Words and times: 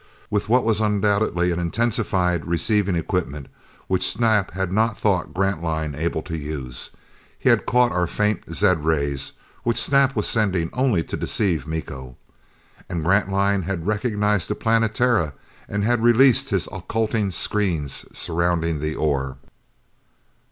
With 0.31 0.49
what 0.49 0.63
was 0.65 0.81
undoubtedly 0.81 1.51
an 1.51 1.59
intensified 1.59 2.47
receiving 2.47 2.95
equipment 2.95 3.45
which 3.85 4.03
Snap 4.09 4.49
had 4.53 4.71
not 4.71 4.97
thought 4.97 5.31
Grantline 5.31 5.93
able 5.93 6.23
to 6.23 6.35
use, 6.35 6.89
he 7.37 7.49
had 7.49 7.67
caught 7.67 7.91
our 7.91 8.07
faint 8.07 8.51
zed 8.51 8.83
rays, 8.83 9.33
which 9.61 9.77
Snap 9.79 10.15
was 10.15 10.27
sending 10.27 10.71
only 10.73 11.03
to 11.03 11.15
deceive 11.15 11.67
Miko. 11.67 12.17
And 12.89 13.03
Grantline 13.05 13.61
had 13.61 13.85
recognized 13.85 14.49
the 14.49 14.55
Planetara, 14.55 15.33
and 15.69 15.83
had 15.83 16.01
released 16.01 16.49
his 16.49 16.67
occulting 16.71 17.29
screens 17.29 18.03
surrounding 18.11 18.79
the 18.79 18.95
ore. 18.95 19.37